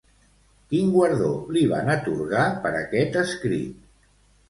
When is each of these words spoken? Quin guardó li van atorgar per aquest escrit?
Quin 0.71 0.89
guardó 0.95 1.29
li 1.57 1.63
van 1.75 1.93
atorgar 1.99 2.49
per 2.67 2.75
aquest 2.83 3.23
escrit? 3.25 3.97